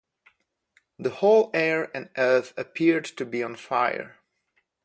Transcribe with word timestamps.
The 0.97 1.11
whole 1.11 1.51
air 1.53 1.95
and 1.95 2.09
earth 2.17 2.55
appeared 2.57 3.05
to 3.05 3.23
be 3.23 3.43
on 3.43 3.55
fire. 3.55 4.17